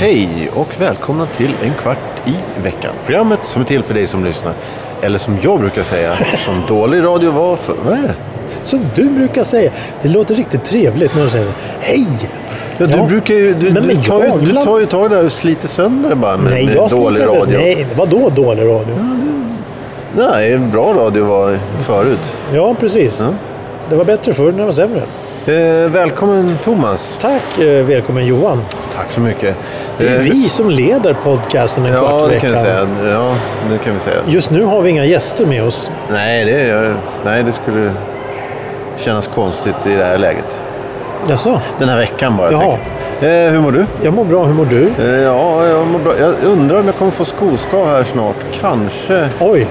[0.00, 2.94] Hej och välkomna till En kvart i veckan.
[3.04, 4.54] Programmet som är till för dig som lyssnar.
[5.02, 7.74] Eller som jag brukar säga, som dålig radio var för...
[7.84, 8.29] Vad är det?
[8.62, 9.70] Som du brukar säga.
[10.02, 11.52] Det låter riktigt trevligt när du säger det.
[11.80, 12.06] Hej!
[12.78, 13.02] Ja, du Ja.
[13.06, 13.54] brukar ju...
[13.54, 16.08] Du, Men- du, men tar ju, jag- du tar ju tag där och sliter sönder
[16.08, 17.46] det bara med, Nej, med jag dålig sliter inte.
[17.46, 17.58] radio.
[17.58, 18.94] Nej, vadå dålig radio?
[20.16, 22.34] Nej, bra radio var förut.
[22.54, 23.20] Ja, precis.
[23.20, 23.26] Ja.
[23.90, 25.02] Det var bättre förr när det var sämre.
[25.46, 27.18] Eh, välkommen Thomas.
[27.20, 28.62] Tack, eh, välkommen Johan.
[28.96, 29.56] Tack så mycket.
[29.98, 32.50] Det är Eh, vi som leder podcasten en kvart Ja, i det veckan.
[32.52, 32.88] kan säga.
[33.04, 33.34] Ja,
[33.70, 34.16] det kan vi säga.
[34.26, 35.90] Just nu har vi inga gäster med oss.
[36.10, 37.92] Nej, det, är, nej, det skulle
[39.00, 40.62] kännas konstigt i det här läget.
[41.28, 41.60] Jaså?
[41.78, 42.52] Den här veckan bara.
[42.52, 42.78] Jaha.
[43.20, 43.46] jag.
[43.46, 43.86] Eh, hur mår du?
[44.02, 44.90] Jag mår bra, hur mår du?
[44.98, 46.12] Eh, ja, jag mår bra.
[46.20, 48.36] Jag undrar om jag kommer få skoskav här snart.
[48.60, 49.28] Kanske.
[49.40, 49.66] Oj,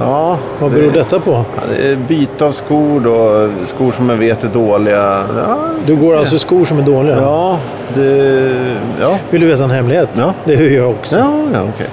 [0.00, 1.30] Ja, vad beror detta på?
[1.56, 3.48] Ja, det byte av skor då.
[3.66, 5.24] Skor som jag vet är dåliga.
[5.48, 6.18] Ja, Du går se.
[6.18, 7.16] alltså skor som är dåliga?
[7.16, 7.58] Ja,
[7.94, 8.54] det...
[9.00, 10.08] Ja, Vill du veta en hemlighet?
[10.14, 10.32] Ja.
[10.44, 11.16] Det gör jag också.
[11.18, 11.86] ja, ja okej.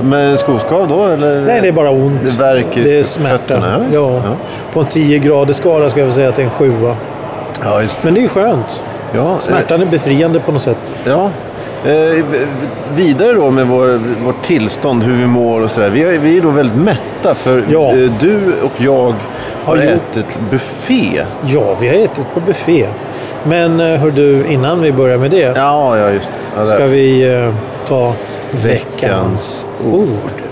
[0.00, 1.40] Men skoskav då eller?
[1.40, 2.20] Nej, det är bara ont.
[2.24, 3.38] Det värker Det är smärta.
[3.38, 4.32] fötterna, ja, Ja.
[4.72, 6.96] På en 10 grader skala ska jag säga att det är en sjua.
[7.64, 8.04] Ja, just det.
[8.06, 8.82] Men det är ju skönt.
[9.14, 10.94] Ja, eh, Smärtan är befriande på något sätt.
[11.04, 11.30] Ja.
[11.86, 12.24] Eh,
[12.94, 15.90] vidare då med vår, vårt tillstånd, hur vi mår och sådär.
[15.90, 17.90] Vi, är- vi är då väldigt mätta för Ja.
[17.90, 19.14] eh, du och jag
[19.64, 21.22] har Har ätit buffé.
[21.46, 22.86] Ja, vi har ätit på buffé.
[23.44, 26.38] Men eh, hör du, innan vi börjar med det Ja, ja just det.
[26.56, 27.54] Ja, ska vi eh,
[27.88, 28.12] ta
[28.50, 30.42] Veckans ord.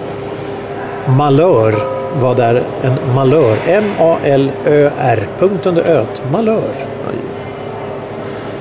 [1.06, 1.75] Malör.
[2.20, 3.56] Vad är en malör?
[3.67, 5.28] M-A-L-Ö-R.
[5.39, 6.22] Punkt under öt.
[6.33, 6.75] Malör.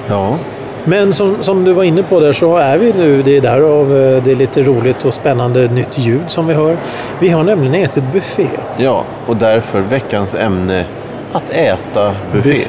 [0.07, 0.37] Ja.
[0.85, 3.97] Men som, som du var inne på där så är vi nu, det är därav
[3.97, 6.77] eh, det är lite roligt och spännande nytt ljud som vi hör.
[7.19, 8.47] Vi har nämligen ätit buffé.
[8.77, 10.85] ja, och därför veckans ämne
[11.33, 12.63] att äta buffé.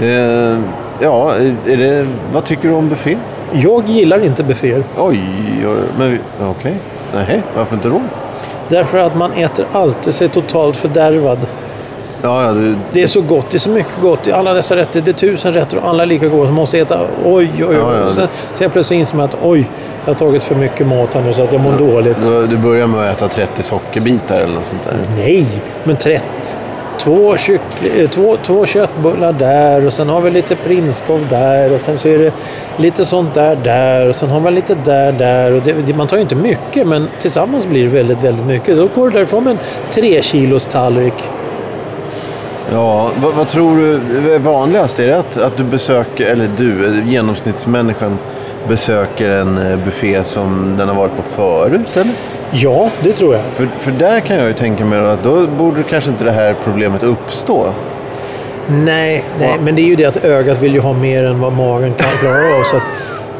[0.00, 0.58] Eh,
[1.00, 1.32] ja,
[1.66, 3.16] är det, vad tycker du om buffé?
[3.52, 4.84] Jag gillar inte bufféer.
[4.98, 5.20] Oj,
[5.66, 6.74] oj, men okej.
[7.14, 8.02] Nej, varför inte då?
[8.68, 11.38] Därför att man äter alltid sig totalt fördärvad.
[12.22, 14.28] Ja, ja, du, Det är så gott, det är så mycket gott.
[14.28, 16.42] Alla dessa rätter, det är tusen rätter och alla är lika goda.
[16.42, 17.74] Så man måste äta, oj, oj, oj.
[17.76, 19.70] Ja, ja, sen, så jag plötsligt inser man att oj,
[20.04, 22.16] jag har tagit för mycket mat här nu så att jag mår dåligt.
[22.22, 24.96] du, du börjar med att äta 30 sockerbitar eller något sånt där.
[25.16, 25.46] Nej,
[25.84, 26.26] men 30.
[26.98, 31.80] Två, kyckling, eh, två, två köttbullar där och sen har vi lite prinskorv där och
[31.80, 32.32] sen så är det
[32.76, 35.52] lite sånt där där och sen har man lite där där.
[35.52, 38.76] Och det, man tar ju inte mycket men tillsammans blir det väldigt, väldigt mycket.
[38.76, 39.58] Då går det därifrån med en
[39.90, 41.14] tre kilos tallrik.
[42.72, 44.98] Ja, vad, vad tror du är vanligast?
[44.98, 48.18] Är det att, att du besöker, eller du, genomsnittsmänniskan
[48.68, 51.96] besöker en eh, buffé som den har varit på förut?
[51.96, 52.12] Eller?
[52.52, 53.44] Ja, det tror jag.
[53.44, 56.56] För, för där kan jag ju tänka mig att då borde kanske inte det här
[56.64, 57.74] problemet uppstå.
[58.68, 61.52] Nej, nej men det är ju det att ögat vill ju ha mer än vad
[61.52, 62.62] magen kan klara av.
[62.62, 62.82] Så att,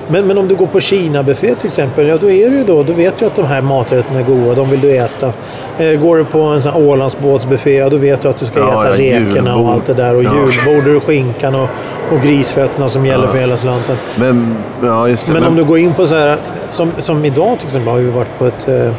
[0.09, 2.83] men, men om du går på Kina-buffé till exempel, ja då är det ju då,
[2.83, 5.33] då vet du att de här maträtterna är goda, de vill du äta.
[5.79, 8.61] Eh, går du på en sån här Ålandsbåtsbuffé, ja då vet du att du ska
[8.61, 10.15] Ja, äta ja, rekorna och allt det där.
[10.15, 10.31] Och Ja.
[10.67, 11.69] julbord och skinkan och,
[12.13, 13.31] och grisfötterna som gäller Ja.
[13.33, 13.97] för hela slanten.
[14.17, 15.33] Men, ja, just det.
[15.33, 16.37] Men om du går in på så här,
[16.71, 18.93] som, som idag till exempel har vi varit på ett eh,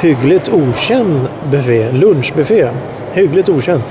[0.00, 1.20] hyggligt okänd
[1.50, 2.68] buffé, lunchbuffé.
[3.12, 3.82] Hyggligt okänd.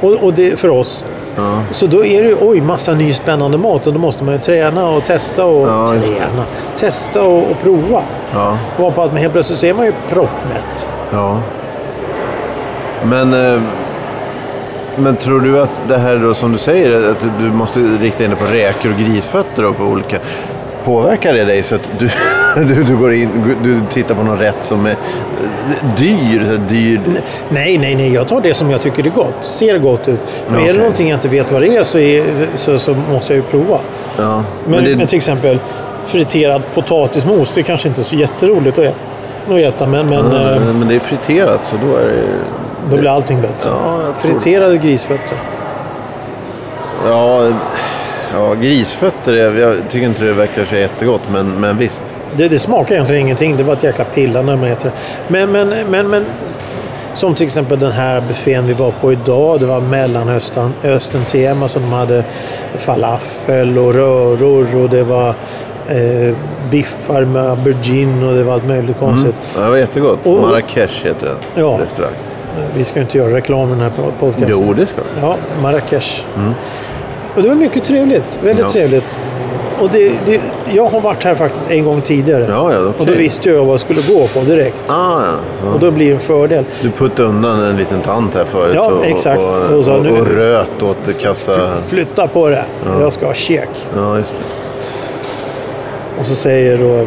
[0.00, 1.04] Och, och det för oss.
[1.36, 1.60] Ja.
[1.72, 4.40] Så då är det ju, oj, massa ny spännande mat och då måste man ju
[4.40, 6.44] träna och testa och Ja, träna.
[6.76, 8.02] Testa och, och prova.
[8.34, 10.88] Ja, Varpå att man helt plötsligt så är man ju proppmätt.
[11.12, 11.40] ja.
[13.04, 13.60] Men, eh,
[14.96, 18.30] men tror du att det här då som du säger, att du måste rikta in
[18.30, 20.16] dig på räkor och grisfötter då på olika...
[20.84, 22.10] Påverkar det dig så att du,
[22.56, 24.96] du, du går in, du tittar på någon rätt som är eh,
[25.96, 26.60] dyr?
[26.68, 27.00] Dyr
[27.48, 28.14] Nej, nej, nej.
[28.14, 29.34] Jag tar det som jag tycker är gott.
[29.40, 30.20] Ser gott ut.
[30.46, 30.72] Och är Okej.
[30.72, 33.50] det någonting jag inte vet vad det är så, är, så, så måste jag ju
[33.50, 33.78] prova.
[34.16, 34.44] ja.
[34.66, 35.58] Men, det, men till exempel
[36.06, 38.96] friterad potatismos, det är kanske inte är så jätteroligt att äta.
[39.48, 42.22] Att äta men, men ja, eh, men det är friterat så då är det...
[42.90, 43.68] då blir allting bättre.
[43.68, 45.38] Ja, jag Friterade grisfötter.
[47.06, 47.48] Ja,
[48.34, 52.14] ja, grisfötter, är, jag tycker inte det verkar så jättegott, men, men visst.
[52.36, 53.56] Det, det smakar egentligen ingenting.
[53.56, 54.92] Det var ett jäkla pilla när man det.
[55.28, 56.24] Men, men, men, men
[57.14, 59.60] som till exempel den här buffén vi var på idag.
[59.60, 61.68] Det var mellanöstern östern tema.
[61.68, 62.24] Så de hade
[62.78, 65.28] falafel och röror och det var
[65.88, 66.34] eh,
[66.70, 69.34] biffar med aubergine och det var allt möjligt konstigt.
[69.54, 70.26] Ja, det var jättegott.
[70.26, 71.78] Och- Marrakesh heter den Ja.
[71.82, 72.12] restaurang.
[72.76, 74.48] Vi ska inte göra reklam i den här podcasten.
[74.66, 75.20] Jo, det ska vi.
[75.20, 76.20] Ja, Marrakesh.
[77.36, 78.38] Och det var mycket trevligt.
[78.42, 78.70] Väldigt Ja.
[78.70, 79.18] trevligt.
[79.80, 80.40] Och det, det,
[80.72, 82.46] jag har varit här faktiskt en gång tidigare.
[82.48, 82.92] Ja, ja, okej.
[82.98, 84.82] Och då visste jag vad jag skulle gå på direkt.
[84.86, 85.22] Ah, ja.
[85.64, 85.72] ja.
[85.72, 86.64] Och då blir det en fördel.
[86.82, 89.38] Du puttade undan en liten tant här förut Ja, och, exakt.
[89.40, 91.70] och, och, Och så nu- röt åt kassa...
[91.88, 92.64] Flytta på det.
[93.00, 93.68] Jag ska ha käk.
[93.96, 94.44] Ja, just det.
[96.20, 97.06] Och så säger då,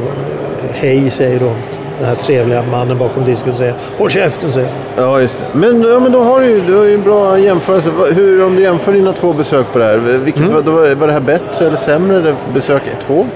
[0.74, 1.52] hej säger då
[2.02, 4.70] den här trevliga mannen bakom disken säger håll käften säger.
[4.98, 5.46] Ja, just det.
[5.60, 7.90] Men, ja, men då har du ju, du har ju en bra jämförelse.
[8.16, 9.98] Hur, om du jämför dina två besök på det här.
[9.98, 10.54] Vilket, Mm.
[10.54, 12.36] var, var, det här bättre eller sämre?
[12.54, 13.28] Besök två?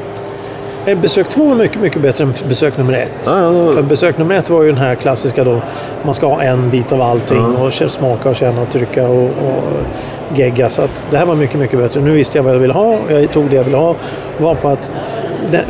[1.02, 3.12] Besök två var mycket, mycket bättre än besök nummer ett.
[3.26, 3.72] Ja, ja, ja.
[3.72, 5.62] För besök nummer ett var ju den här klassiska då.
[6.04, 9.24] Man ska ha en bit av allting och kä- smaka och känna och trycka och,
[9.24, 9.64] och
[10.38, 10.70] gegga.
[10.70, 12.02] Så att det här var mycket, mycket bättre.
[12.02, 13.96] Nu visste jag vad jag ville ha och jag tog det jag ville ha.
[14.38, 14.90] var på att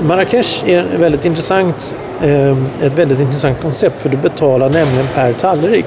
[0.08, 2.52] Marrakesh är en väldigt intressant, eh,
[2.82, 5.86] ett väldigt intressant koncept för du betalar nämligen per tallrik.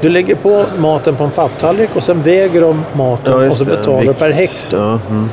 [0.00, 4.04] Du lägger på maten på en papptallrik och sen väger de maten och så betalar
[4.04, 4.76] du per hekto.
[4.76, 5.28] Ja, mm.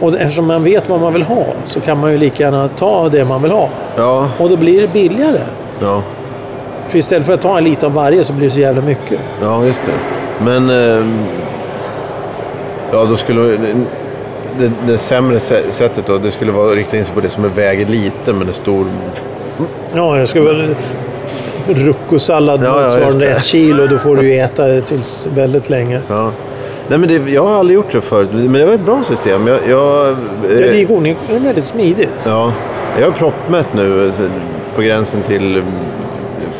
[0.00, 3.08] Och eftersom man vet vad man vill ha så kan man ju lika gärna ta
[3.08, 3.68] det man vill ha.
[3.96, 5.40] ja, Och då blir det billigare.
[5.80, 6.02] ja,
[6.88, 9.20] För istället för att ta en lite av varje så blir det så jävla mycket.
[9.42, 9.92] ja, just det.
[10.44, 10.70] Men...
[10.70, 11.24] ehm,
[12.92, 13.58] ja, då skulle...
[14.58, 17.28] Det, det sämre sä- sättet då, det skulle vara att rikta in sig på det
[17.30, 18.86] som väger lite men är stor.
[19.94, 20.74] Ja, jag ska väl...
[21.68, 23.30] Rucosallad Ja, ja, motsvarande det.
[23.32, 23.86] ett kilo.
[23.86, 26.00] Då får du ju äta det tills väldigt länge.
[26.08, 26.30] Ja.
[26.88, 29.46] Nej, men det, jag har aldrig gjort det förut, men det var ett bra system.
[29.46, 30.14] Jag, jag, Ja,
[30.58, 32.14] det gick onekligen det är väldigt smidigt.
[32.26, 32.52] Ja,
[33.00, 34.22] jag är proppmätt nu så-
[34.74, 35.62] på gränsen till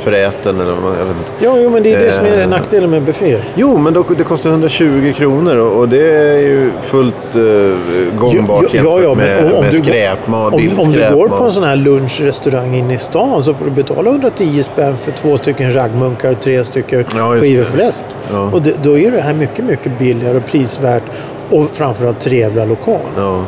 [0.03, 1.33] föräten eller jag vet inte.
[1.39, 2.49] Ja, jo, men det är det som är Eh.
[2.49, 3.39] nackdelen med buffé.
[3.55, 7.75] Jo, men då, det kostar 120 kronor och, och det är ju fullt uh,
[8.19, 12.95] gångbart jämfört med, med skräpmat, om, om du går på en sån här lunchrestaurang inne
[12.95, 17.05] i stan så får du betala 110 spänn för två stycken raggmunkar och tre stycken
[17.17, 18.05] Ja, skivor fläsk.
[18.33, 18.51] Ja.
[18.53, 21.03] Och det, då är det här mycket, mycket billigare och prisvärt
[21.51, 23.01] och framförallt trevliga lokaler.
[23.17, 23.43] Ja.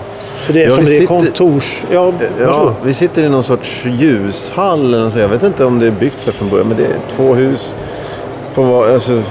[0.47, 1.85] För det är Ja, som det är sitter- kontors...
[1.93, 4.95] Ja, Ja, vi sitter i någon sorts ljushall.
[4.95, 5.19] eller så.
[5.19, 7.77] Jag vet inte om det är byggt så från början, men det är två hus
[8.55, 9.23] på var, alltså,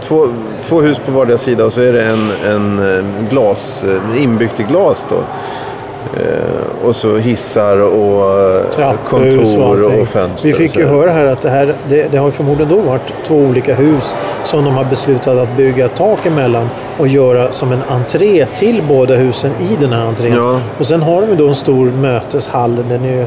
[0.00, 0.28] två,
[0.64, 4.60] två hus på vardera sida och så är det en, en eh, glas, eh, inbyggt
[4.60, 5.16] i glas då.
[6.16, 10.00] Eh, och så hissar och eh, Trapphus kontor allting.
[10.02, 10.48] och, fönster.
[10.48, 13.34] Vi fick ju höra här att det, här, det, det har förmodligen då varit två
[13.36, 14.14] olika hus
[14.44, 19.14] som de har beslutat att bygga tak emellan och göra som en entré till båda
[19.14, 20.34] husen i den här entrén.
[20.34, 20.60] Ja.
[20.78, 22.76] Och sen har de då en stor möteshall.
[22.88, 23.26] Den är ju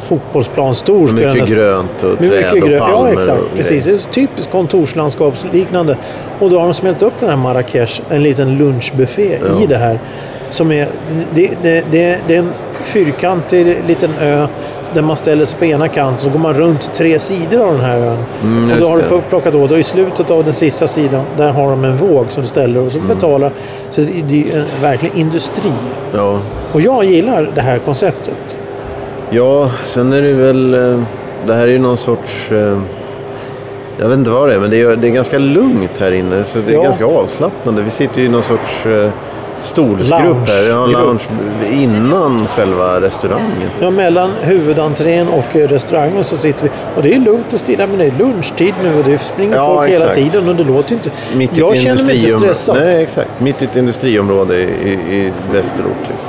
[0.00, 1.08] fotbollsplan stor.
[1.12, 2.82] Mycket nästan- grönt och träd mycket och grönt.
[2.82, 3.08] palmer.
[3.12, 3.40] Ja, exakt.
[3.42, 3.84] och Precis.
[3.84, 5.96] Det är typiskt kontorslandskapsliknande.
[6.38, 9.62] Och då har de smält upp den här Marrakesh, en liten lunchbuffé Ja.
[9.62, 9.98] i det här.
[10.50, 10.88] Som är,
[11.34, 12.52] det, det, det, det är en
[12.82, 14.46] fyrkantig liten ö
[14.94, 17.84] där man ställer sig på ena kanten så går man runt tre sidor av den
[17.84, 18.18] här ön.
[18.42, 21.50] Mm, och då har du plockat åt och i slutet av den sista sidan där
[21.50, 23.08] har de en våg som du ställer och så Mm.
[23.08, 23.52] betalar.
[23.90, 25.72] Så det, är en verklig industri.
[26.14, 26.38] Ja.
[26.72, 28.58] Och jag gillar det här konceptet.
[29.30, 30.74] Ja, sen är det väl...
[30.74, 31.02] eh,
[31.46, 32.52] Det här är ju någon sorts...
[32.52, 32.78] eh,
[33.98, 36.44] Jag vet inte vad det är, men det är, det är ganska lugnt här inne.
[36.44, 36.82] Så det är Ja.
[36.82, 37.82] ganska avslappnande.
[37.82, 38.86] Vi sitter ju i någon sorts
[39.60, 40.68] eh, stolsgrupp här.
[40.70, 41.22] Ja, lounge
[41.72, 43.70] innan själva restaurangen.
[43.80, 46.70] Ja, mellan huvudentrén och eh, restaurangen så sitter vi.
[46.96, 49.74] Och det är lugnt och stilla, men det är lunchtid nu och det springer Ja,
[49.74, 50.32] folk hela exakt.
[50.32, 51.10] tiden och det låter inte...
[51.36, 52.76] Mitt jag känner mig inte stressad.
[52.80, 53.30] Nej, exakt.
[53.38, 56.08] Mitt i ett industriområde i, i, i västerort.
[56.10, 56.28] Liksom.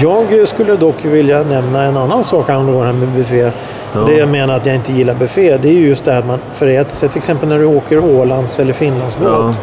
[0.00, 3.50] Jag, jag skulle dock vilja nämna en annan sak angående det här med buffé.
[3.94, 6.18] Och Det jag menar att jag inte gillar buffé, det är ju just det här
[6.18, 7.08] att man föräter sig.
[7.08, 9.26] Till exempel när du åker Ålands eller Finlandsbåt.
[9.28, 9.54] Ja.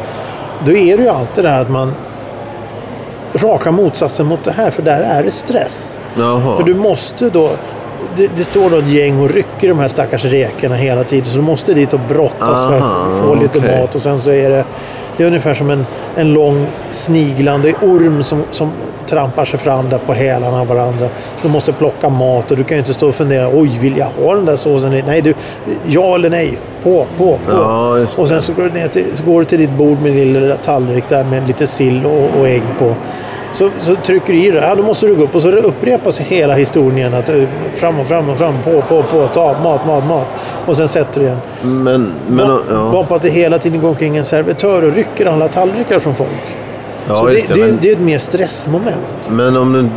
[0.65, 1.93] Då är det ju alltid det här att man...
[3.33, 5.97] Raka motsatsen mot det här, för där är det stress.
[6.17, 6.57] Jaha.
[6.57, 7.49] För du måste då...
[8.17, 11.25] Det, det står då ett gäng och rycker de här stackars räkorna hela tiden.
[11.25, 13.81] Så du måste dit och brottas för Aha, att få lite okej.
[13.81, 13.95] mat.
[13.95, 14.65] Och sen så är det...
[15.17, 18.71] Det är ungefär som en, en lång sniglande orm som, som
[19.07, 21.09] trampar sig fram där på hälarna av varandra.
[21.41, 23.49] Du måste plocka mat och du kan ju inte stå och fundera.
[23.53, 25.03] Oj, vill jag ha den där såsen?
[25.05, 25.33] Nej, du,
[25.85, 26.59] ja eller nej.
[26.83, 27.51] På, på, på.
[27.51, 30.11] Ja, och sen så går, du ner till, så går du till ditt bord med
[30.11, 32.95] din lilla tallrik där med lite sill och, och ägg på.
[33.51, 34.57] Så, så trycker du i det.
[34.57, 37.13] Ja, då måste du gå upp och så upprepas hela historien.
[37.13, 37.43] Att, eh,
[37.75, 38.53] fram och fram och fram.
[38.63, 39.27] På, på, på.
[39.33, 40.27] Ta mat, mat, mat.
[40.65, 41.37] Och sen sätter du igen.
[41.61, 42.91] Men, men ja.
[42.91, 46.15] var på att det hela tiden går omkring en servitör och rycker alla tallrikar från
[46.15, 46.29] folk.
[47.07, 49.29] ja, så det, det, det, det, men, är ett mer stressmoment.
[49.29, 49.89] men om du,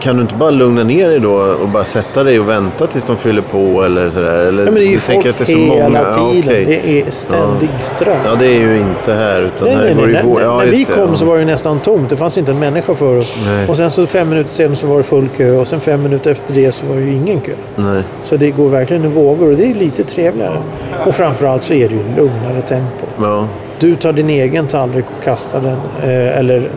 [0.00, 3.04] kan du inte bara lugna ner dig då och bara sätta dig och vänta tills
[3.04, 4.38] de fyller på eller sådär?
[4.46, 5.98] Eller, Ja, men det är ju folk att det är så hela många?
[6.00, 6.48] Ja, tiden.
[6.48, 6.64] okej.
[6.84, 8.16] Det är ständig ström.
[8.24, 9.40] Ja, det är ju inte här.
[9.40, 10.16] Utan Nej, här nej, går nej.
[10.16, 10.40] ju på.
[10.40, 11.16] Ja, när vi det, kom ja.
[11.16, 12.10] så var det nästan tomt.
[12.10, 13.34] Det fanns inte en människa för oss.
[13.46, 13.68] Nej.
[13.68, 15.50] Och sen så fem minuter senare så var det full kö.
[15.50, 17.52] Och sen fem minuter efter det så var det ju ingen kö.
[17.76, 18.02] Nej.
[18.24, 20.62] Så det går verkligen i vågor och det är lite trevligare.
[21.06, 23.06] Och framförallt så är det ju lugnare tempo.
[23.22, 23.48] Ja.
[23.80, 25.78] Du tar din egen tallrik och kastar den.
[26.10, 26.70] Eh, eller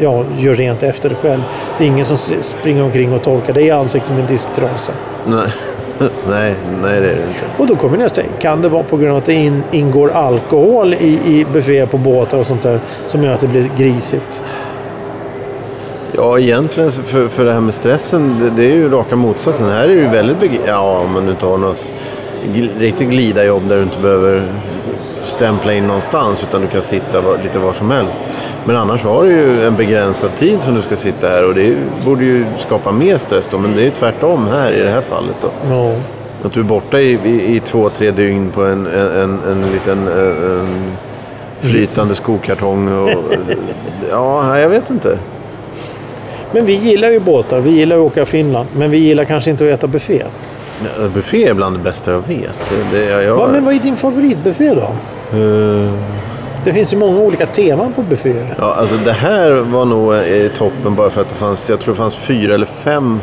[0.00, 1.42] ja, gör rent efter dig själv.
[1.78, 4.92] Det är ingen som springer omkring och torkar dig i ansiktet med en disktrasa.
[5.26, 5.48] Nej,
[6.28, 7.44] nej, nej det är det inte.
[7.58, 8.22] Och då kommer nästa.
[8.40, 11.98] Kan det vara på grund av att det in, ingår alkohol i, i bufféer på
[11.98, 14.42] båtar och sånt där som gör att det blir grisigt?
[16.16, 19.68] Ja, egentligen för, för det här med stressen, det, det är ju raka motsatsen.
[19.68, 21.88] Här är det ju väldigt Ja, om man inte har något
[22.78, 24.42] riktigt glidarjobb där du inte behöver
[25.28, 28.20] stämpla in någonstans utan du kan sitta var, lite var som helst.
[28.64, 31.76] Men annars har du ju en begränsad tid som du ska sitta här och det
[32.04, 33.58] borde ju skapa mer stress då.
[33.58, 35.48] Men det är ju tvärtom här i det här fallet då.
[35.70, 35.92] Ja.
[36.42, 39.72] Att du är borta i, i, i två, tre dygn på en, en, en, en
[39.72, 40.96] liten en
[41.58, 43.02] flytande skokartong.
[43.02, 43.10] Och,
[44.10, 45.18] ja, jag vet inte.
[46.52, 47.60] Men vi gillar ju båtar.
[47.60, 48.68] Vi gillar att åka Finland.
[48.76, 50.22] Men vi gillar kanske inte att äta buffé.
[51.14, 52.50] Buffé är bland det bästa jag vet.
[52.92, 54.94] Det, det, jag, Ja, men vad är din favoritbuffé då?
[55.38, 55.92] Eh,
[56.64, 58.54] Det finns ju många olika teman på bufféer.
[58.58, 61.94] ja, alltså det här var nog i toppen bara för att det fanns, jag tror
[61.94, 63.20] det fanns fyra eller fem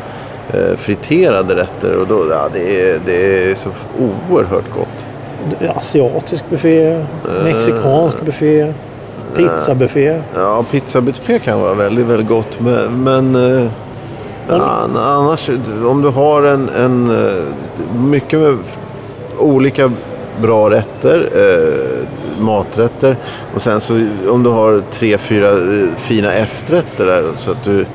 [0.53, 1.95] eh, friterade rätter.
[1.95, 3.69] Och då, ja, det, är, det är så
[4.29, 5.05] oerhört gott.
[5.75, 7.05] Asiatisk buffé,
[7.43, 8.73] mexikansk buffé,
[9.35, 10.21] pizzabuffé.
[10.35, 12.59] Ja, pizzabuffé kan vara väldigt, väldigt gott.
[12.59, 13.35] Men, men
[14.49, 14.61] eh,
[14.95, 15.49] annars,
[15.85, 17.43] om du har en, en eh,
[17.95, 18.57] mycket med
[19.39, 19.91] olika
[20.41, 22.07] bra rätter, eh,
[22.43, 23.17] maträtter.
[23.55, 27.23] Och sen så om du har tre, fyra eh, fina efterrätter där.
[27.37, 27.85] Så att du,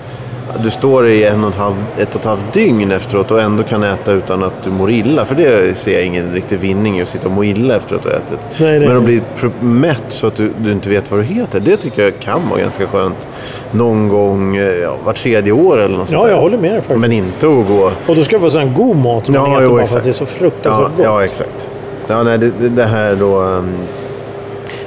[0.62, 3.62] du står i en och ett, halv, ett och ett halvt dygn efteråt och ändå
[3.62, 5.24] kan äta utan att du mår illa.
[5.24, 8.12] För det ser jag ingen riktig vinning i att sitta och må illa efteråt att
[8.12, 8.46] ha ätit.
[8.60, 9.20] Nej, Men att bli
[9.60, 11.60] mätt så att du, du inte vet vad du heter.
[11.60, 13.28] Det tycker jag kan vara ganska skönt.
[13.72, 16.30] Någon gång eh, ja, var tredje år eller något Ja, där.
[16.30, 17.00] jag håller med dig faktiskt.
[17.00, 17.90] Men inte att gå...
[18.06, 19.82] Och då ska det vara sån god mat som man Ja, äter jo, bara för
[19.82, 19.98] exakt.
[19.98, 21.04] att det är så fruktansvärt Ja, gott.
[21.04, 21.68] ja, exakt.
[22.06, 23.40] Ja, nej, det, det, det här då...
[23.40, 23.74] Um,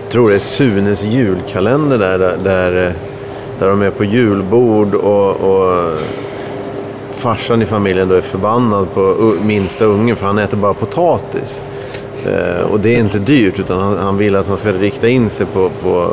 [0.03, 2.91] jag tror det är Sunes julkalender där, där, där, eh,
[3.59, 5.99] där de är på julbord och, och
[7.11, 11.61] farsan i familjen då är förbannad på minsta ungen för han äter bara potatis.
[12.25, 15.29] Eh, och det är inte dyrt utan han, han vill att han ska rikta in
[15.29, 16.09] sig på, på,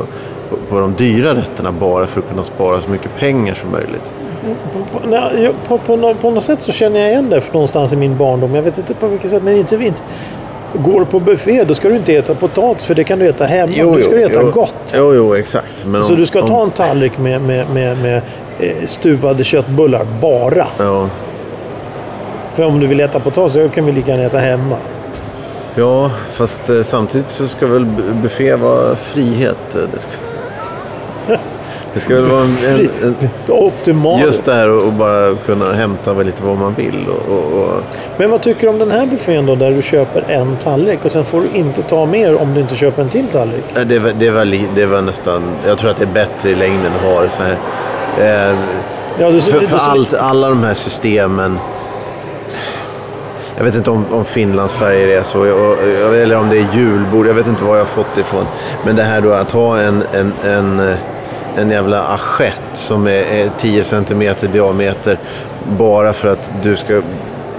[0.50, 4.14] på, på de dyra rätterna bara för att kunna spara så mycket pengar som möjligt.
[4.72, 7.92] På, på, nej, på, på, på något sätt så känner jag igen det för någonstans
[7.92, 8.54] i min barndom.
[8.54, 10.02] Jag vet inte på vilket sätt, men inte inte.
[10.74, 13.44] Går du på buffé då ska du inte äta potatis för det kan du äta
[13.44, 13.96] hemma.
[13.96, 14.74] du ska du äta jo, gott.
[14.94, 15.84] Jo, jo, exakt.
[15.86, 18.16] Men Så om- du ska om- ta en tallrik med, med, med, med
[18.60, 20.66] eh, stuvade köttbullar bara.
[20.78, 21.08] Ja.
[22.54, 24.76] För om du vill äta potatis då kan vi lika gärna äta hemma.
[25.74, 29.76] Ja, fast eh, samtidigt så ska väl bu- buffé vara frihet.
[31.96, 32.56] Det ska, väl vara en,
[33.02, 33.16] en,
[33.86, 37.06] en, just det här att bara kunna hämta lite vad man vill.
[37.08, 37.82] Och, och, och,
[38.16, 41.12] Men vad tycker du om den här buffén då där du köper en tallrik och
[41.12, 43.64] sen får du inte ta mer om du inte köper en till tallrik?
[43.86, 45.42] Det, var, det, var, det var nästan...
[45.66, 47.58] Jag tror att det är bättre i längden att ha det så här.
[48.50, 48.56] Eh,
[49.18, 51.58] Ja, du, för du, för allt, alla de här systemen.
[53.56, 55.44] Jag vet inte om, om Finlands färger är så,
[56.14, 57.26] eller om det är julbord.
[57.26, 58.46] Jag vet inte var jag har fått det ifrån.
[58.84, 60.96] Men det här då att ha en, en, en, eh,
[61.56, 65.18] en jävla assiett som är, 10 cm i diameter
[65.78, 67.02] bara för att du ska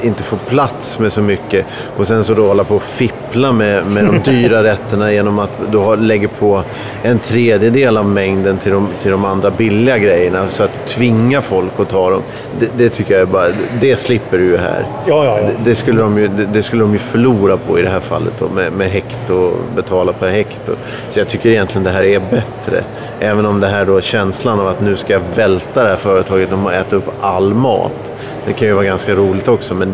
[0.03, 1.65] inte få plats med så mycket.
[1.97, 5.51] Och sen så då hålla på och fippla med, med de dyra rätterna genom att
[5.71, 6.63] du har, lägger på
[7.03, 10.47] en tredjedel av mängden till de, till de andra billiga grejerna.
[10.47, 12.21] Så att tvinga folk att ta dem.
[12.59, 13.47] Det, det tycker jag är bara,
[13.81, 14.85] det slipper du ju här.
[15.05, 15.47] Ja, ja, ja.
[15.47, 17.99] Det, det, skulle de ju, det, det skulle de ju förlora på i det här
[17.99, 20.27] fallet då, med, med hekt och betala per.
[20.67, 20.77] Och,
[21.09, 22.83] så jag tycker egentligen det här är bättre.
[23.19, 26.53] Även om det här då känslan av att nu ska jag välta det här företaget
[26.53, 28.13] om att äta upp all mat.
[28.45, 29.86] Det kan ju vara ganska roligt också men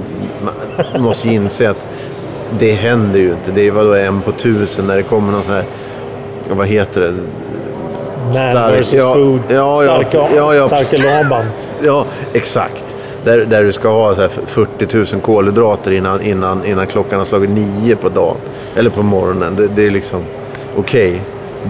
[0.93, 1.88] man måste ju inse att
[2.59, 3.51] det händer ju inte.
[3.51, 5.65] Det är vadå en på tusen när det kommer någon sån här,
[6.50, 7.13] vad heter det?
[8.25, 9.39] Man stark- versus ja, food.
[9.47, 10.67] ja, ja, starka ja, ja.
[10.67, 11.45] starka Laban.
[11.83, 12.95] Ja, exakt.
[13.25, 17.25] Där, där du ska ha så här 40 000 kolhydrater innan, innan, innan klockan har
[17.25, 18.38] slagit nio på dagen.
[18.75, 19.55] Eller på morgonen.
[19.55, 20.23] Det, det är liksom
[20.77, 21.21] okej.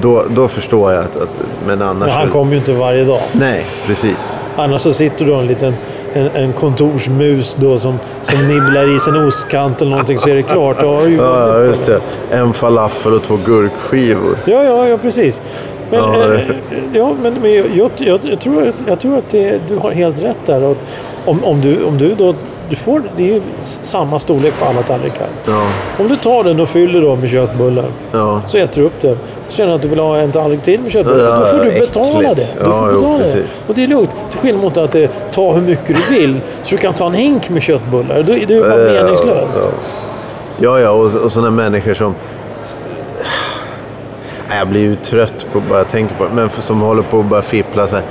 [0.01, 1.17] Då, då förstår jag att...
[1.17, 2.07] att men annars...
[2.07, 3.21] Men han kommer ju inte varje dag.
[3.31, 4.37] Nej, precis.
[4.55, 5.73] Annars så sitter du en liten
[6.13, 10.35] en, en kontorsmus då som, som nibblar i sig en ostkant eller någonting så är
[10.35, 10.81] det klart.
[10.81, 12.01] Då har ju Ja, just det.
[12.31, 14.35] En falafel och två gurkskivor.
[14.45, 15.41] Ja, ja, ja precis.
[15.91, 16.41] Men, Ja, det- eh,
[16.93, 17.65] ja, men, men jag,
[17.99, 20.63] jag, jag, tror, att- jag tror att det, du har helt rätt där.
[20.63, 20.77] Och
[21.25, 22.35] om, om, du, om du då...
[22.69, 25.27] Du får, det är ju samma storlek på alla tallrikar.
[25.45, 25.61] Ja,
[25.99, 28.41] Om du tar den och fyller dem med köttbullar ja.
[28.47, 29.17] så äter du upp det.
[29.53, 31.25] Känner att du vill ha en tallrik till med köttbullar.
[31.25, 31.93] Ja, då får du äckligt.
[31.93, 32.47] betala det.
[32.59, 33.23] Du Ja, får jo, betala det.
[33.23, 33.63] precis.
[33.67, 34.09] Och det är lugnt.
[34.29, 37.13] Till skillnad mot att det, ta hur mycket du vill så du kan ta en
[37.13, 38.23] hink med köttbullar.
[38.23, 39.59] Då är det ju bara Ja, meningslöst.
[39.63, 39.69] Ja,
[40.57, 42.15] ja, ja och, och sådana människor som...
[44.49, 46.29] Nej, Jag blir ju trött på bara tänker på det.
[46.33, 48.05] Men som håller på att bara fippla så här.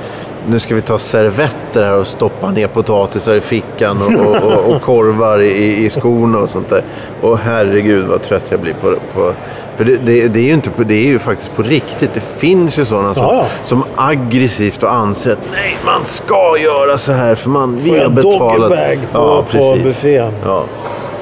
[0.48, 4.74] Nu ska vi ta servetter här och stoppa ner potatisar i fickan och, och, och,
[4.76, 6.82] och korvar i, i skorna och sånt där.
[7.20, 8.94] Och herregud vad trött jag blir på...
[9.14, 9.32] på
[9.76, 12.14] för det, det, det är ju inte på, det är ju faktiskt på riktigt.
[12.14, 13.44] Det finns ju sådana som, Ja, ja.
[13.62, 17.96] som aggressivt och anser att nej, man ska göra så här för man vi Får
[17.96, 18.70] har jag betalat.
[18.70, 19.82] doggybag på- på precis.
[19.84, 20.32] buffén?
[20.44, 20.64] Ja.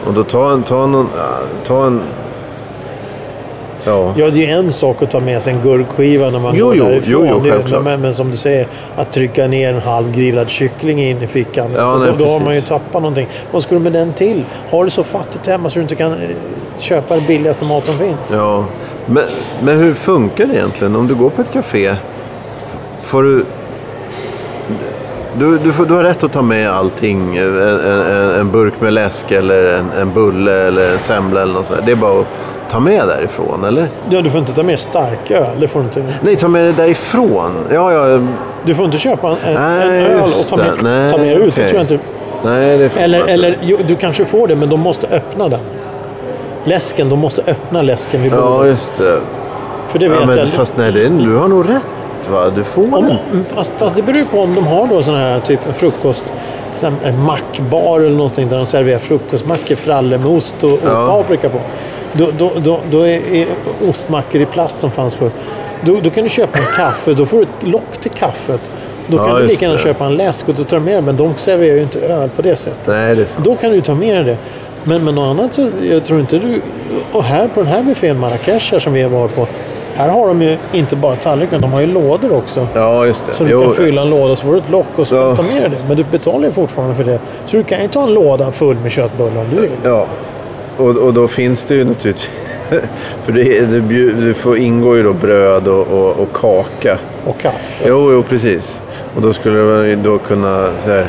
[0.07, 1.29] Och då ta en, ta någon, ja,
[1.67, 2.01] ta en...
[3.85, 4.15] Ja.
[4.17, 6.67] Ja, det är ju en sak att ta med sig en gurkskiva när man Jo,
[6.67, 7.27] går jo, därifrån.
[7.29, 7.83] jo, jo, självklart.
[7.85, 11.71] men, men som du säger, att trycka ner en halv grillad kyckling in i fickan.
[11.77, 13.29] Ja, då, nej, då har man ju tappat någonting.
[13.53, 14.45] Vad ska du med den till?
[14.71, 16.19] Har du så fattigt hemma så du inte kan eh,
[16.79, 18.31] köpa den billigaste mat som finns?
[18.33, 18.65] Ja,
[19.07, 19.25] men,
[19.63, 20.97] men hur funkar det egentligen?
[20.97, 21.95] Om du går på ett café,
[23.03, 23.45] får du...
[25.39, 27.37] Du, du, får, du har rätt att ta med allting.
[27.37, 31.67] En, en, en burk med läsk eller en, en bulle eller en semla eller något
[31.67, 31.81] sånt.
[31.87, 32.27] Det är bara att
[32.71, 33.89] ta med därifrån, eller?
[34.11, 35.61] Ja, du får inte ta med starköl.
[35.61, 36.05] Det får du inte.
[36.23, 37.53] Nej, ta med det därifrån.
[37.73, 38.21] Ja, ja.
[38.65, 40.83] Du får inte köpa en, en, en Nej, öl och ta med, det.
[40.83, 41.43] Nej, ta med ut.
[41.43, 41.69] Det okej.
[41.71, 41.99] tror jag inte.
[42.45, 45.61] Nej, det får Eller, eller jo, du kanske får det, men de måste öppna den.
[46.65, 48.71] Läsken, de måste öppna läsken vid Ja, bordet.
[48.71, 49.19] just det.
[49.87, 50.49] För det vet Ja, men, jag.
[50.49, 52.51] fast nej, det, du har nog rätt, va?
[52.57, 53.45] Du får Om, den.
[53.45, 56.25] fast, fast det beror på om de har då sån här typ frukost,
[56.83, 61.07] en mackbar eller någonting där de serverar frukostmackor, fralle med ost och, och Ja.
[61.07, 61.59] paprika på.
[62.13, 63.47] Då, då, då, då är, är
[63.89, 65.31] ostmackor i plast som fanns förr.
[65.85, 68.73] Då, då kan du köpa en kaffe, då får du ett lock till kaffet.
[69.07, 69.83] Då Ja, kan du lika gärna det.
[69.83, 72.57] köpa en läsk och du tar med men de serverar ju inte öl på det
[72.57, 72.87] sättet.
[72.87, 73.27] Nej, det.
[73.45, 74.37] Då kan du ta med dig det.
[74.85, 76.61] Men med något annat så jag tror inte du...
[77.13, 79.47] Och här på den här buffén Marrakesh som vi varit på.
[79.95, 82.67] Här har de ju inte bara tallrikar, de har ju lådor också.
[82.75, 83.33] Ja, just det.
[83.33, 85.21] Så du Jo, kan fylla en låda så får du ett lock och så Ja.
[85.21, 85.77] kan du ta med det.
[85.89, 87.19] Men du betalar ju fortfarande för det.
[87.47, 89.71] Så du kan ju ta en låda full med köttbullar om du vill.
[89.85, 90.07] Ja,
[90.77, 92.31] och, och då finns det ju naturligtvis...
[93.25, 96.99] För det, det, det får ingå ju då bröd och, och, och kaka.
[97.27, 97.85] Och kaffe.
[97.87, 98.81] Jo, jo, precis.
[99.17, 100.69] Och då skulle man då kunna...
[100.85, 101.07] Så här,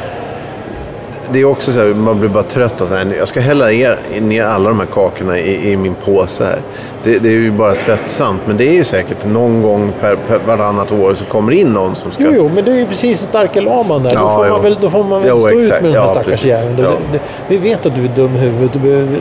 [1.33, 2.81] det är också så här, man blir bara trött.
[2.81, 5.96] Och så här, jag ska hälla ner, ner alla de här kakorna i, i min
[6.05, 6.59] påse här.
[7.03, 8.41] Det, det är ju bara tröttsamt.
[8.46, 11.96] Men det är ju säkert någon gång per, per varannat år så kommer in någon
[11.96, 12.24] som ska...
[12.24, 14.13] Jo, jo, men det är ju precis som starka laman där.
[14.13, 14.53] Ja, då, får jo.
[14.53, 15.81] man väl, då får man väl Jo, stå ut exakt.
[15.81, 16.75] med den här Ja, stackars jäveln.
[16.75, 16.91] Det- Ja.
[17.11, 18.72] det- Vi vet att du är dum i huvudet.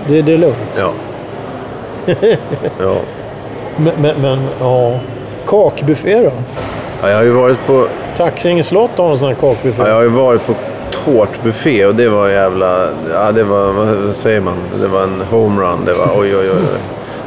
[0.09, 0.57] Det, det är lugnt.
[0.77, 0.91] Ja.
[2.81, 2.97] ja.
[3.77, 4.99] Men, men, men ja.
[5.47, 6.33] Kakbuffé då?
[7.03, 7.09] ja.
[7.09, 7.87] Jag har ju varit på...
[8.17, 9.83] Taxinge slott har en sån här kakbuffé.
[9.83, 10.55] Ja, jag har ju varit på
[11.05, 12.87] tårtbuffé och det var jävla...
[13.13, 13.73] Ja, det var...
[13.73, 14.57] Vad säger man?
[14.81, 15.85] Det var en homerun.
[15.85, 16.81] Det var oj, oj, oj.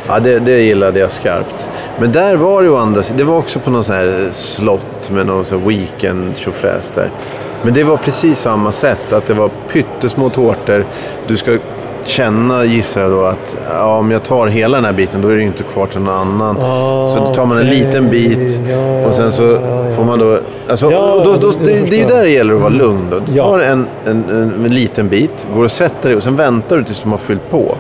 [0.07, 1.69] Ja, det, det gillade jag skarpt.
[1.99, 3.17] Men där var det ju å andra sidan...
[3.17, 7.11] Det var också på någon sån här slott med någon sån här weekend tjofräs där.
[7.63, 9.13] Men det var precis samma sätt.
[9.13, 10.85] Att det var pyttesmå tårtor.
[11.27, 11.57] Du ska
[12.07, 15.33] känna, gissar jag då, att ja, om jag tar hela den här biten då är
[15.33, 16.57] det ju inte kvar till någon annan.
[16.61, 17.79] Ah, så då tar man en okej.
[17.79, 20.39] liten bit Ja, och sen så ja, får man då...
[20.69, 23.07] Alltså, då, då, det, det är ju där det gäller att vara lugn.
[23.11, 23.19] Då.
[23.19, 26.77] Du tar en, en, en, en liten bit, går och sätter dig och sen väntar
[26.77, 27.75] du tills de har fyllt på.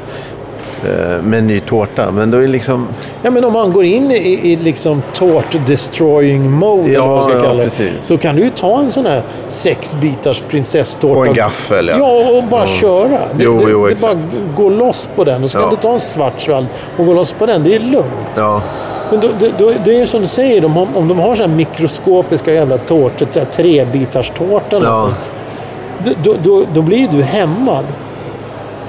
[0.85, 2.11] Eh, Med en ny tårta.
[2.11, 2.87] Men då är det liksom...
[3.21, 7.23] Ja, men om man går in i, i liksom tårt-destroying mode, Ja, eller vad man
[7.23, 8.03] ska ja, kalla det, precis.
[8.05, 11.15] så kan du ju ta en sån här sex bitars prinsesstårta.
[11.15, 11.97] På en gaffel, ja.
[11.97, 13.07] Ja, och bara köra.
[13.09, 14.17] Det, Jo, det, jo, det är bara
[14.55, 15.43] gå loss på den.
[15.43, 15.69] Och ska Ja.
[15.69, 16.67] du ta en schwarzwald
[16.97, 18.29] och gå loss på den, det är lugnt.
[18.35, 18.61] Ja,
[19.11, 21.41] Men då, då, då, det är som du säger, de har, om de har så
[21.41, 23.59] här mikroskopiska jävla tårtor, så här
[24.71, 25.09] eller ja,
[26.23, 27.85] då, då, då, blir ju du hämmad.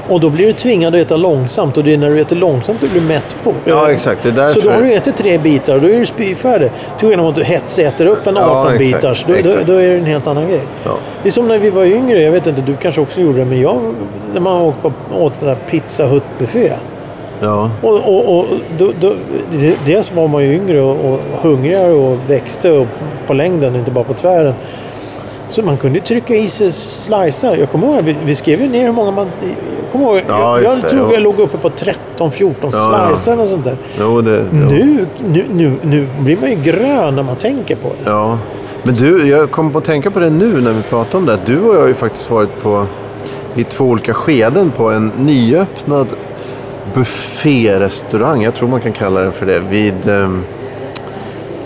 [0.08, 2.80] Och då blir du tvingad att äta långsamt och det är när du äter långsamt
[2.80, 3.54] du blir mätt fort.
[3.64, 4.22] ja exakt.
[4.22, 4.60] Det är därför...
[4.60, 6.70] Så då har du ätit tre bitar och då är du spyfärdig.
[6.98, 9.14] Till skillnad mot att du hetsäter upp en 18 Ja.
[9.26, 10.62] Då, då, då är det en helt annan grej.
[10.84, 10.96] Ja.
[11.22, 12.22] Det är som när vi var yngre.
[12.22, 13.44] Jag vet inte, du kanske också gjorde det.
[13.44, 13.80] Men jag,
[14.32, 16.72] när man åt på, åt på där Pizza Hut-buffé.
[17.40, 18.46] Ja, Och, och, och
[18.78, 19.14] då, då,
[19.86, 22.86] dels var man ju yngre och, och hungrigare och växte och
[23.26, 24.54] på längden, inte bara på tvären.
[25.48, 27.56] Så man kunde trycka i sig slicer.
[27.56, 29.30] Jag kommer ihåg, vi, vi skrev ju ner hur många man...
[29.82, 31.12] Jag kommer ihåg, Ja, jag, jag det, tror ja.
[31.12, 33.16] jag låg uppe på 13-14 Ja, ja.
[33.16, 33.76] slicer och sånt där.
[34.00, 34.44] jo det...
[34.52, 34.58] Jo.
[34.58, 38.10] Nu, nu, nu, nu blir man ju grön när man tänker på det.
[38.10, 38.38] Ja.
[38.82, 41.38] Men du, jag kom på att tänka på det nu när vi pratade om det.
[41.46, 42.86] Du och jag har ju faktiskt varit på...
[43.56, 46.06] I två olika skeden på en nyöppnad
[46.94, 48.42] bufférestaurang.
[48.42, 49.58] Jag tror man kan kalla den för det.
[49.60, 50.42] Vid, ehm,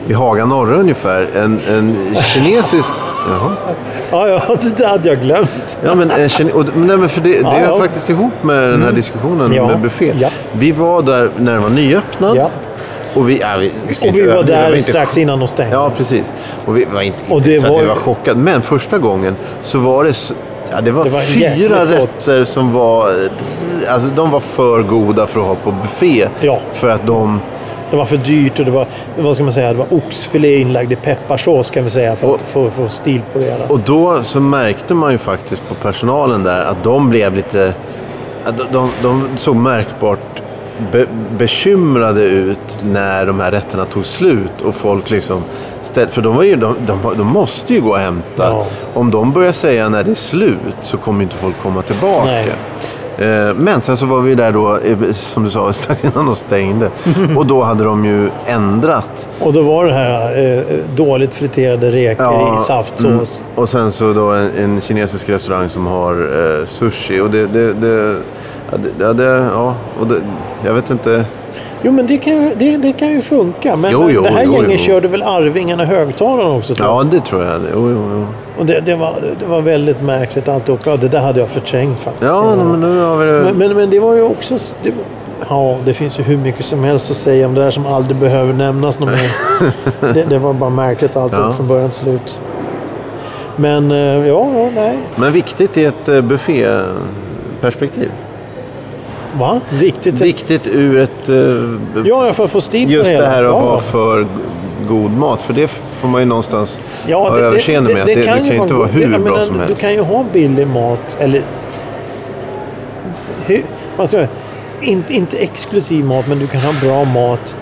[0.06, 1.28] vid Haga norra ungefär.
[1.34, 1.96] En, en
[2.34, 2.92] kinesisk...
[3.30, 3.52] Jaha.
[4.10, 5.78] Ja, ja, det hade jag glömt.
[5.84, 6.52] Ja, men, en kine...
[6.52, 7.78] och, nej, men för det, det Ja, är ja.
[7.78, 9.66] faktiskt ihop med den här diskussionen Ja.
[9.66, 10.12] med buffé.
[10.18, 10.28] Ja.
[10.52, 12.36] Vi var där när den var nyöppnad.
[12.36, 12.50] Ja.
[13.14, 15.48] Och vi, ja, vi, vi Och inte vi var där vi inte strax innan de
[15.48, 15.74] stängde.
[15.76, 16.32] Ja, precis.
[16.66, 18.40] Och vi var inte, Och inte det så att var vi ju- var chockade.
[18.40, 20.14] Men första gången så var det...
[20.72, 21.94] Ja, det var, Det var fyra gott.
[21.94, 23.10] rätter som var...
[23.88, 26.28] Alltså de var för goda för att ha på buffé.
[26.40, 26.58] Ja.
[26.72, 27.40] För att de
[27.90, 28.86] det var för dyrt och det var,
[29.18, 32.42] vad ska man säga, det var oxfilé inlagd i pepparsås kan vi säga för att
[32.42, 33.66] få, få stil på det hela.
[33.68, 37.74] Och då så märkte man ju faktiskt på personalen där att de blev lite...
[38.44, 40.42] De, de, de såg märkbart
[40.92, 41.06] be,
[41.38, 45.42] bekymrade ut när de här rätterna tog slut och folk liksom...
[45.82, 48.44] Ställ, för de, var ju, de, de, de måste ju gå och hämta.
[48.44, 48.66] Ja.
[48.94, 52.24] Om de börjar säga när det är slut så kommer inte folk komma tillbaka.
[52.24, 52.52] Nej.
[53.18, 56.36] Eh, Men sen så var vi där då, eh, som du sa, strax innan de
[56.36, 56.90] stängde.
[57.36, 60.62] Och då hade de ju ändrat Och då var det här eh,
[60.94, 63.40] dåligt friterade räkor i saftsås.
[63.40, 63.52] Mm.
[63.62, 67.20] Och sen så då en, en kinesisk restaurang som har sushi.
[67.20, 68.16] Och det, det, det,
[68.70, 70.14] ja, det, ja, ja, och det,
[70.64, 71.24] jag vet inte.
[71.82, 73.76] Jo, men det kan ju, det, det kan ju funka.
[73.76, 74.86] Men Jo, jo, det här jo, gänget jo.
[74.86, 77.06] körde väl Arvingarna högtalarna också tror jag.
[77.06, 77.60] Ja, det tror jag.
[77.74, 78.26] Jo, jo, jo.
[78.58, 80.80] Och det, det, var, det var väldigt märkligt alltihop.
[80.86, 82.24] Ja, det där hade jag förträngt faktiskt.
[82.30, 83.32] Ja, men nu har vi det.
[83.42, 84.58] Men, men, men det var ju också...
[84.82, 84.92] Det,
[85.48, 88.16] ja, det finns ju hur mycket som helst att säga om det där som aldrig
[88.16, 89.30] behöver nämnas någon mer.
[90.14, 91.52] det, det var bara märkligt alltihop Ja.
[91.52, 92.40] från början till slut.
[93.56, 94.98] Men eh, ja, ja, nej.
[95.16, 98.10] Men viktigt i ett eh, bufféperspektiv.
[99.38, 99.60] Va?
[99.70, 100.20] Viktigt.
[100.20, 101.28] Viktigt ur ett...
[101.28, 101.34] eh,
[102.04, 103.28] Ja, jag får få stil på Just det det hela.
[103.28, 103.58] här att ja.
[103.60, 104.26] ha för
[104.88, 105.40] god mat.
[105.42, 108.02] För det får man ju någonstans Ja, ha överseende med.
[108.02, 109.80] att det, det kan ju inte vara hur bra menar, som Du helst.
[109.80, 111.42] kan ju ha billig mat, eller...
[113.46, 113.62] Hur,
[113.96, 114.26] vad ska
[114.80, 117.56] inte, inte exklusiv mat, men du kan ha bra mat.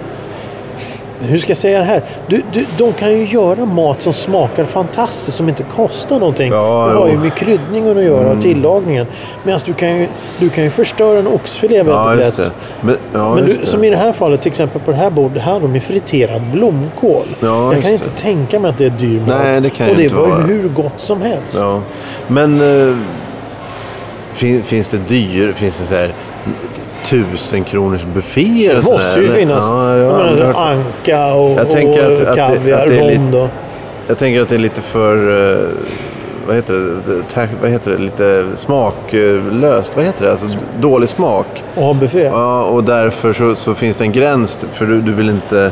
[1.20, 2.02] Hur ska jag säga det här?
[2.26, 6.52] Du, du, de kan ju göra mat som smakar fantastiskt, som inte kostar någonting.
[6.52, 9.06] Ja, det har ju med kryddningen att göra och tillagningen.
[9.44, 12.36] Medan du kan ju, du kan ju förstöra en oxfilé väldigt Ja, lätt.
[12.36, 12.50] det.
[12.80, 13.66] Men, ja, Men du, det.
[13.66, 16.42] som i det här fallet, till exempel på det här bordet, här har de friterad
[16.52, 17.26] blomkål.
[17.40, 19.28] Ja, jag kan inte tänka mig att det är dyr mat.
[19.28, 21.54] Nej, det kan Och det inte var ju hur gott som helst.
[21.54, 21.80] Ja.
[22.28, 22.96] Men eh,
[24.32, 26.14] fin, finns det dyr, finns det så här
[27.10, 28.74] tusen kronors bufféer?
[28.74, 29.64] Det måste ju finnas.
[29.68, 33.04] Ja, jag, jag menar, anka och, Jag tänker och att- att det- kaviar, att det
[33.04, 33.48] lite- och...
[34.08, 35.16] jag tänker att det är lite för...
[35.52, 35.68] eh,
[36.46, 37.48] vad heter det?
[37.62, 37.98] Vad heter det?
[37.98, 39.96] Lite smaklöst.
[39.96, 40.30] Vad heter det?
[40.32, 40.46] Alltså
[40.80, 41.64] dålig smak.
[41.74, 42.22] Och ha buffé.
[42.24, 44.66] Ja, och därför så, så finns det en gräns.
[44.72, 45.70] För du, du vill inte...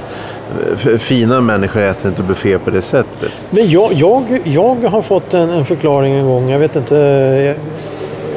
[0.74, 3.30] f- Fina människor äter inte buffé på det sättet.
[3.50, 6.50] Men jag, jag, jag har fått en, en förklaring en gång.
[6.50, 6.94] Jag vet inte.
[6.96, 7.54] Jag,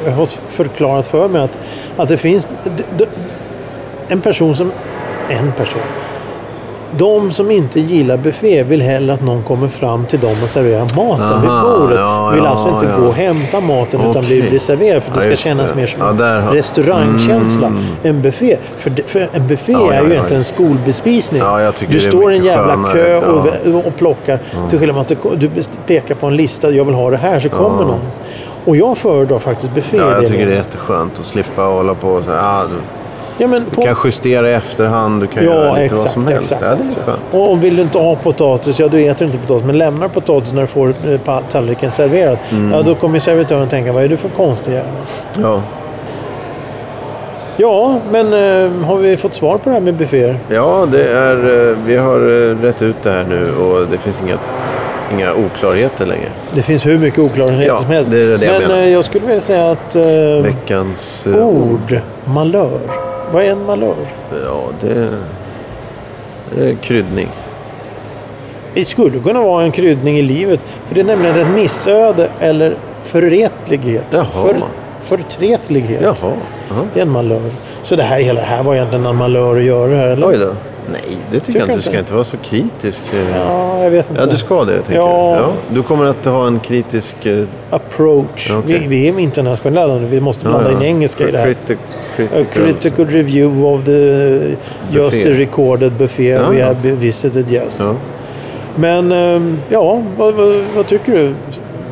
[0.04, 1.58] jag har fått förklarat för mig att,
[2.02, 2.48] att det finns
[4.08, 4.72] en person som...
[5.28, 5.80] En person.
[6.96, 10.80] De som inte gillar buffé vill hellre att någon kommer fram till dem och serverar
[10.80, 11.98] maten Aha, vid bordet.
[11.98, 12.96] ja, vill alltså inte ja.
[13.00, 14.40] gå och hämta maten utan Okej.
[14.40, 15.76] bli, bli serverad för att det Ja, ska kännas det.
[15.76, 17.66] mer som en har- restaurangkänsla.
[17.66, 17.84] Mm.
[18.02, 18.56] En buffé.
[18.76, 21.42] För, för en buffé är ju egentligen en skolbespisning.
[21.42, 22.92] Ja, du står i en jävla skönare.
[22.92, 24.38] kö och, och plockar.
[24.70, 26.70] Till skillnad från att det- du pekar på en lista.
[26.70, 27.40] Jag vill ha det här.
[27.40, 28.00] Så kommer någon.
[28.64, 29.96] Och jag föredrar faktiskt buffé.
[29.96, 32.74] Ja, jag tycker det är jätteskönt att slippa hålla på och här, ja, du,
[33.40, 36.02] Ja, men du på, kan justera i efterhand, du kan göra Ja, lite exakt.
[36.02, 36.52] vad som helst.
[36.52, 37.06] exakt, ja, det är exakt.
[37.06, 37.20] skönt.
[37.30, 39.66] Och om vill du inte ha potatis, ja du äter inte potatis.
[39.66, 42.38] Men lämnar potatis när du får eh, tallriken serverad.
[42.50, 42.72] Mm.
[42.72, 44.92] Ja, då kommer servitören tänka, vad är du för konstig jävel?
[45.42, 45.62] Ja.
[47.56, 50.38] Ja, men eh, har vi fått svar på det här med bufféer?
[50.48, 54.22] ja, det är, eh, vi har eh, rätt ut det här nu och det finns
[54.22, 54.38] inga,
[55.12, 56.28] inga oklarheter längre.
[56.54, 58.10] Det finns hur mycket oklarheter Ja, som helst.
[58.10, 58.82] det är det jag men menar.
[58.82, 60.02] eh, jag skulle vilja säga att eh,
[60.42, 62.80] Veckans eh, ord, malör.
[63.32, 63.94] Vad är en malör?
[64.44, 65.08] Ja, det,
[66.56, 67.28] det är kryddning.
[68.74, 70.60] Det skulle kunna vara en kryddning i livet.
[70.86, 74.04] För det är nämligen ett missöde eller förretlighet.
[74.10, 74.24] Jaha.
[74.24, 74.56] För,
[75.00, 76.02] förtretlighet.
[76.02, 76.14] Jaha.
[76.68, 76.80] Jaha.
[76.94, 77.50] Det är en malör.
[77.82, 80.28] Så det här, hela det här var egentligen en malör att göra här, eller?
[80.28, 80.52] Oj då.
[80.92, 81.76] Nej, det tycker jag inte.
[81.78, 83.02] Du ska inte vara så kritisk.
[83.14, 83.36] eh.
[83.38, 84.22] Ja, jag vet inte.
[84.22, 85.30] Ja, du ska det, tänker Ja.
[85.36, 85.40] jag.
[85.42, 87.26] Ja, du kommer att ha en kritisk...
[87.26, 88.50] eh, Approach.
[88.50, 88.78] Okej.
[88.78, 90.06] Vi, vi är internationella nu.
[90.06, 91.46] Vi måste blanda in engelska i det här.
[91.46, 91.76] Criti-
[92.16, 92.62] A critical.
[92.64, 94.56] critical review of the
[94.90, 95.38] just Buffet.
[95.38, 97.82] recorded buffet we have visited, yes.
[98.76, 101.34] Men ehm, ja, vad, vad, vad tycker du?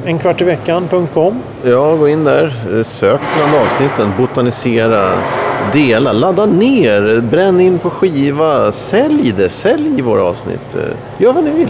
[0.05, 1.43] En kvart i veckan.com.
[1.65, 2.55] ja, gå in där.
[2.77, 4.13] eh, Sök bland avsnitten.
[4.19, 5.09] Botanisera.
[5.73, 6.13] Dela.
[6.13, 7.21] Ladda ner.
[7.21, 8.73] Bränn in på skiva.
[8.73, 9.49] Sälj det.
[9.49, 10.75] Sälj våra avsnitt.
[10.75, 10.81] Eh,
[11.19, 11.69] Gör vad ni vill.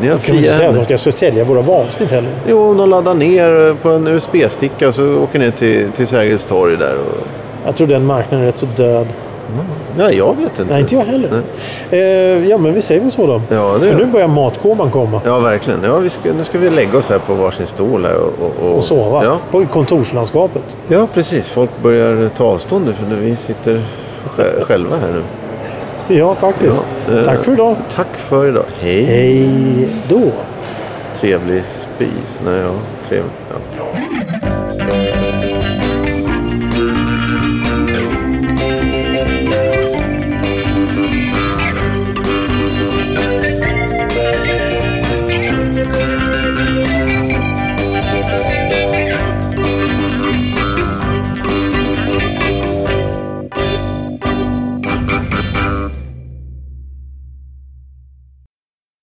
[0.00, 2.30] Ni har Kan inte säga att de ska sälja våra avsnitt heller?
[2.48, 6.76] Jo, om de laddar ner på en USB-sticka så åker ni till, till Sergels torg
[6.76, 6.94] där.
[6.94, 7.26] Och...
[7.66, 9.06] Jag tror den marknaden är rätt så död.
[9.98, 10.72] Nej, jag vet inte.
[10.72, 11.42] Nej, inte jag heller.
[11.90, 13.42] Eh, ja, men vi säger väl så då.
[13.50, 15.20] Ja, det För nu börjar matkoman komma.
[15.24, 15.84] Ja, verkligen.
[15.84, 18.32] Ja, vi ska, nu ska vi lägga oss här på varsin stol här och,
[18.62, 19.24] och, Och sova.
[19.24, 19.36] Ja.
[19.50, 20.76] På kontorslandskapet.
[20.88, 21.48] ja, precis.
[21.48, 23.82] Folk börjar ta avstånd nu för vi sitter
[24.36, 25.22] sj- själva här nu.
[26.16, 26.82] Ja, faktiskt.
[27.12, 27.76] Ja, eh, Tack för idag.
[27.94, 28.64] Tack för idag.
[28.80, 29.02] Hej.
[29.04, 30.20] Hej då.
[31.20, 32.42] Trevlig spis.
[32.44, 32.70] Nej, ja,
[33.08, 33.30] trevlig.
[33.50, 33.56] Ja.